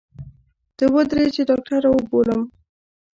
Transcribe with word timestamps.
ته 0.77 0.85
ودرې 0.93 1.25
چې 1.35 1.41
ډاکتر 1.49 1.77
راوبولم. 1.85 2.41